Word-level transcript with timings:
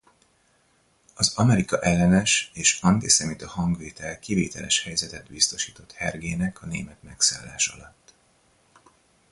Az 1.15 1.33
Amerika-ellenes 1.35 2.51
és 2.53 2.79
antiszemita 2.81 3.47
hangvétel 3.47 4.19
kivételes 4.19 4.83
helyzetet 4.83 5.27
biztosított 5.29 5.91
Hergének 5.91 6.61
a 6.61 6.65
német 6.65 7.03
megszállás 7.03 7.67
alatt. 7.67 8.13